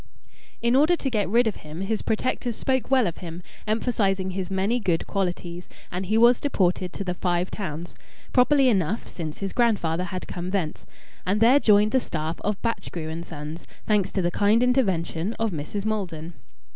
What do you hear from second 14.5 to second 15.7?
intervention of